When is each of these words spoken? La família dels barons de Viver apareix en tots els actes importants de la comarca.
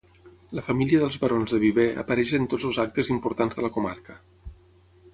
La 0.59 0.63
família 0.69 1.01
dels 1.03 1.17
barons 1.25 1.53
de 1.55 1.59
Viver 1.65 1.87
apareix 2.05 2.33
en 2.39 2.49
tots 2.55 2.67
els 2.73 2.83
actes 2.87 3.15
importants 3.19 3.61
de 3.61 3.67
la 3.67 3.75
comarca. 3.79 4.21